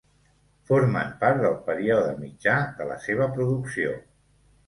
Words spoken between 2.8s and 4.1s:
la seva producció.